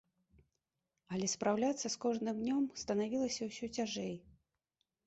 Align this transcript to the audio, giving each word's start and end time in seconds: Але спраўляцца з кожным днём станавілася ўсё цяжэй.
Але 1.17 1.27
спраўляцца 1.35 1.83
з 1.89 1.95
кожным 2.07 2.35
днём 2.41 2.63
станавілася 2.87 3.41
ўсё 3.51 3.65
цяжэй. 3.79 4.15